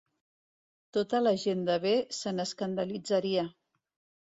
Tota 0.97 1.19
la 1.25 1.33
gent 1.43 1.61
de 1.69 1.77
bé 1.85 1.93
se 2.23 2.35
n'escandalitzaria. 2.39 3.47